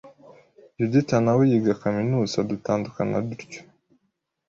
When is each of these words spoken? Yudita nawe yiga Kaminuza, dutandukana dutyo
Yudita 0.79 1.15
nawe 1.25 1.43
yiga 1.51 1.73
Kaminuza, 1.83 2.37
dutandukana 2.49 3.17
dutyo 3.27 3.61